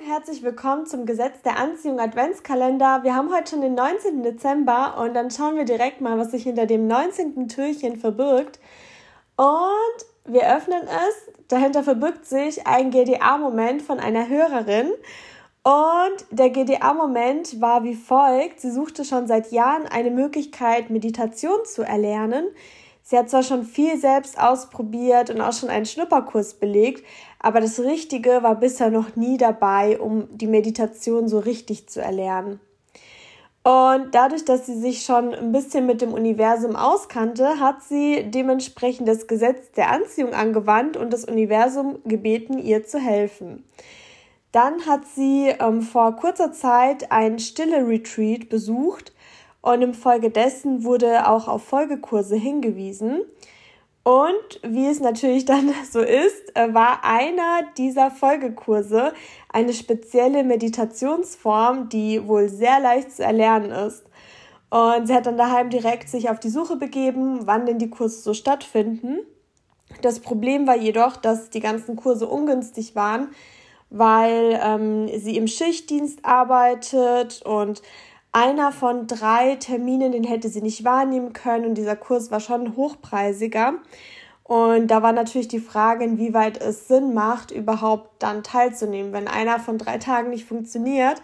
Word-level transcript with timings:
herzlich 0.00 0.42
willkommen 0.42 0.86
zum 0.86 1.06
Gesetz 1.06 1.42
der 1.42 1.56
Anziehung 1.56 2.00
Adventskalender. 2.00 3.00
Wir 3.04 3.14
haben 3.14 3.32
heute 3.32 3.50
schon 3.50 3.60
den 3.60 3.74
19. 3.74 4.22
Dezember 4.22 4.98
und 4.98 5.14
dann 5.14 5.30
schauen 5.30 5.56
wir 5.56 5.64
direkt 5.64 6.00
mal, 6.00 6.18
was 6.18 6.32
sich 6.32 6.42
hinter 6.42 6.66
dem 6.66 6.86
19. 6.86 7.48
Türchen 7.48 7.96
verbirgt. 7.96 8.58
Und 9.36 10.06
wir 10.24 10.54
öffnen 10.54 10.82
es. 10.82 11.46
Dahinter 11.48 11.84
verbirgt 11.84 12.26
sich 12.26 12.66
ein 12.66 12.90
GDA-Moment 12.90 13.82
von 13.82 14.00
einer 14.00 14.28
Hörerin. 14.28 14.90
Und 15.62 16.26
der 16.30 16.50
GDA-Moment 16.50 17.60
war 17.60 17.84
wie 17.84 17.94
folgt. 17.94 18.60
Sie 18.60 18.70
suchte 18.70 19.04
schon 19.04 19.26
seit 19.26 19.52
Jahren 19.52 19.86
eine 19.86 20.10
Möglichkeit, 20.10 20.90
Meditation 20.90 21.64
zu 21.64 21.82
erlernen. 21.82 22.46
Sie 23.06 23.18
hat 23.18 23.28
zwar 23.28 23.42
schon 23.42 23.64
viel 23.64 23.98
selbst 23.98 24.40
ausprobiert 24.40 25.28
und 25.28 25.42
auch 25.42 25.52
schon 25.52 25.68
einen 25.68 25.84
Schnupperkurs 25.84 26.54
belegt, 26.54 27.04
aber 27.38 27.60
das 27.60 27.78
Richtige 27.78 28.42
war 28.42 28.54
bisher 28.54 28.90
noch 28.90 29.14
nie 29.14 29.36
dabei, 29.36 30.00
um 30.00 30.26
die 30.34 30.46
Meditation 30.46 31.28
so 31.28 31.38
richtig 31.38 31.86
zu 31.86 32.00
erlernen. 32.00 32.60
Und 33.62 34.14
dadurch, 34.14 34.46
dass 34.46 34.64
sie 34.64 34.78
sich 34.78 35.04
schon 35.04 35.34
ein 35.34 35.52
bisschen 35.52 35.84
mit 35.84 36.00
dem 36.00 36.14
Universum 36.14 36.76
auskannte, 36.76 37.60
hat 37.60 37.82
sie 37.82 38.24
dementsprechend 38.26 39.06
das 39.06 39.26
Gesetz 39.26 39.70
der 39.72 39.90
Anziehung 39.90 40.32
angewandt 40.32 40.96
und 40.96 41.12
das 41.12 41.26
Universum 41.26 41.98
gebeten, 42.04 42.58
ihr 42.58 42.84
zu 42.84 42.98
helfen. 42.98 43.64
Dann 44.50 44.86
hat 44.86 45.06
sie 45.06 45.52
ähm, 45.58 45.82
vor 45.82 46.16
kurzer 46.16 46.52
Zeit 46.52 47.12
ein 47.12 47.38
stille 47.38 47.86
Retreat 47.86 48.48
besucht 48.48 49.12
und 49.64 49.80
infolgedessen 49.80 50.84
wurde 50.84 51.26
auch 51.26 51.48
auf 51.48 51.64
Folgekurse 51.64 52.36
hingewiesen. 52.36 53.22
Und 54.02 54.60
wie 54.62 54.86
es 54.86 55.00
natürlich 55.00 55.46
dann 55.46 55.72
so 55.90 56.00
ist, 56.00 56.54
äh, 56.54 56.74
war 56.74 57.02
einer 57.02 57.62
dieser 57.78 58.10
Folgekurse 58.10 59.14
eine 59.48 59.72
spezielle 59.72 60.44
Meditationsform, 60.44 61.88
die 61.88 62.28
wohl 62.28 62.50
sehr 62.50 62.78
leicht 62.78 63.12
zu 63.12 63.24
erlernen 63.24 63.70
ist. 63.70 64.04
Und 64.68 65.06
sie 65.06 65.14
hat 65.14 65.24
dann 65.24 65.38
daheim 65.38 65.70
direkt 65.70 66.10
sich 66.10 66.28
auf 66.28 66.38
die 66.38 66.50
Suche 66.50 66.76
begeben, 66.76 67.46
wann 67.46 67.64
denn 67.64 67.78
die 67.78 67.88
Kurse 67.88 68.20
so 68.20 68.34
stattfinden. 68.34 69.20
Das 70.02 70.20
Problem 70.20 70.66
war 70.66 70.76
jedoch, 70.76 71.16
dass 71.16 71.48
die 71.48 71.60
ganzen 71.60 71.96
Kurse 71.96 72.28
ungünstig 72.28 72.94
waren, 72.94 73.28
weil 73.88 74.60
ähm, 74.62 75.08
sie 75.18 75.38
im 75.38 75.46
Schichtdienst 75.46 76.22
arbeitet 76.22 77.40
und 77.46 77.80
einer 78.34 78.72
von 78.72 79.06
drei 79.06 79.54
Terminen, 79.56 80.10
den 80.12 80.24
hätte 80.24 80.48
sie 80.48 80.60
nicht 80.60 80.84
wahrnehmen 80.84 81.32
können 81.32 81.66
und 81.66 81.74
dieser 81.74 81.94
Kurs 81.94 82.32
war 82.32 82.40
schon 82.40 82.76
hochpreisiger. 82.76 83.74
Und 84.42 84.88
da 84.88 85.02
war 85.02 85.12
natürlich 85.12 85.48
die 85.48 85.60
Frage, 85.60 86.04
inwieweit 86.04 86.60
es 86.60 86.88
Sinn 86.88 87.14
macht, 87.14 87.52
überhaupt 87.52 88.10
dann 88.22 88.42
teilzunehmen, 88.42 89.12
wenn 89.12 89.28
einer 89.28 89.60
von 89.60 89.78
drei 89.78 89.98
Tagen 89.98 90.30
nicht 90.30 90.44
funktioniert. 90.44 91.22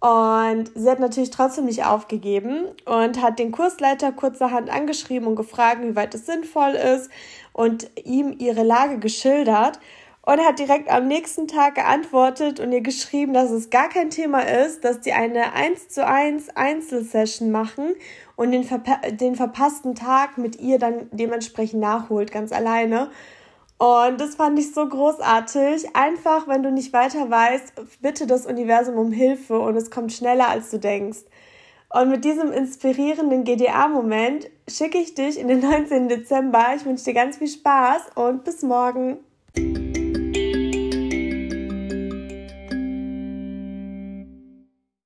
Und 0.00 0.70
sie 0.74 0.90
hat 0.90 1.00
natürlich 1.00 1.30
trotzdem 1.30 1.64
nicht 1.64 1.86
aufgegeben 1.86 2.66
und 2.84 3.22
hat 3.22 3.38
den 3.38 3.50
Kursleiter 3.50 4.12
kurzerhand 4.12 4.68
angeschrieben 4.68 5.26
und 5.26 5.36
gefragt, 5.36 5.80
wie 5.82 5.96
weit 5.96 6.14
es 6.14 6.26
sinnvoll 6.26 6.72
ist 6.72 7.10
und 7.54 7.90
ihm 8.04 8.36
ihre 8.38 8.64
Lage 8.64 8.98
geschildert. 8.98 9.80
Und 10.26 10.40
hat 10.40 10.58
direkt 10.58 10.90
am 10.90 11.06
nächsten 11.06 11.48
Tag 11.48 11.74
geantwortet 11.74 12.58
und 12.58 12.72
ihr 12.72 12.80
geschrieben, 12.80 13.34
dass 13.34 13.50
es 13.50 13.68
gar 13.68 13.90
kein 13.90 14.08
Thema 14.08 14.40
ist, 14.40 14.82
dass 14.82 15.00
die 15.00 15.12
eine 15.12 15.52
1 15.52 15.90
zu 15.90 16.06
1 16.06 16.56
Einzelsession 16.56 17.50
machen 17.50 17.94
und 18.34 18.50
den, 18.50 18.64
verpa 18.64 19.00
den 19.10 19.36
verpassten 19.36 19.94
Tag 19.94 20.38
mit 20.38 20.58
ihr 20.60 20.78
dann 20.78 21.08
dementsprechend 21.12 21.80
nachholt, 21.80 22.32
ganz 22.32 22.52
alleine. 22.52 23.10
Und 23.76 24.18
das 24.18 24.36
fand 24.36 24.58
ich 24.58 24.72
so 24.72 24.88
großartig. 24.88 25.94
Einfach, 25.94 26.48
wenn 26.48 26.62
du 26.62 26.70
nicht 26.70 26.94
weiter 26.94 27.28
weißt, 27.28 28.00
bitte 28.00 28.26
das 28.26 28.46
Universum 28.46 28.96
um 28.96 29.12
Hilfe 29.12 29.58
und 29.58 29.76
es 29.76 29.90
kommt 29.90 30.12
schneller, 30.12 30.48
als 30.48 30.70
du 30.70 30.78
denkst. 30.78 31.24
Und 31.90 32.10
mit 32.10 32.24
diesem 32.24 32.50
inspirierenden 32.50 33.44
GDA-Moment 33.44 34.48
schicke 34.68 34.98
ich 34.98 35.14
dich 35.14 35.38
in 35.38 35.48
den 35.48 35.60
19. 35.60 36.08
Dezember. 36.08 36.72
Ich 36.74 36.84
wünsche 36.84 37.04
dir 37.04 37.14
ganz 37.14 37.36
viel 37.36 37.48
Spaß 37.48 38.02
und 38.14 38.42
bis 38.42 38.62
morgen. 38.62 39.18